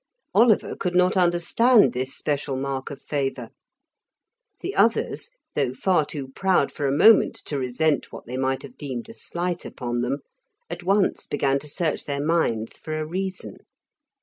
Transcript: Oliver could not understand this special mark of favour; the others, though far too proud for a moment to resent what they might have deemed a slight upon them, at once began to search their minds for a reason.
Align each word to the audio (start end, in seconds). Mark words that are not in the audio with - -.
Oliver 0.33 0.75
could 0.75 0.95
not 0.95 1.15
understand 1.15 1.93
this 1.93 2.15
special 2.17 2.55
mark 2.55 2.89
of 2.89 2.99
favour; 2.99 3.49
the 4.61 4.73
others, 4.73 5.29
though 5.53 5.75
far 5.75 6.05
too 6.07 6.29
proud 6.29 6.71
for 6.71 6.87
a 6.87 6.91
moment 6.91 7.35
to 7.45 7.59
resent 7.59 8.11
what 8.11 8.25
they 8.25 8.35
might 8.35 8.63
have 8.63 8.79
deemed 8.79 9.09
a 9.09 9.13
slight 9.13 9.63
upon 9.63 10.01
them, 10.01 10.21
at 10.71 10.81
once 10.81 11.27
began 11.27 11.59
to 11.59 11.67
search 11.69 12.05
their 12.05 12.19
minds 12.19 12.79
for 12.79 12.99
a 12.99 13.05
reason. 13.05 13.57